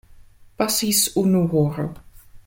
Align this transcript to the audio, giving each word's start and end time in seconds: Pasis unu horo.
Pasis 0.61 1.01
unu 1.23 1.43
horo. 1.51 1.87